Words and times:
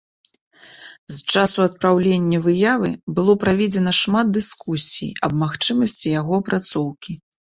З 1.15 1.33
часу 1.33 1.59
адпраўлення 1.69 2.39
выявы 2.45 2.89
было 3.19 3.35
праведзена 3.43 3.93
шмат 3.99 4.31
дыскусій 4.39 5.11
аб 5.29 5.37
магчымасці 5.45 6.07
яго 6.21 6.33
апрацоўкі. 6.45 7.13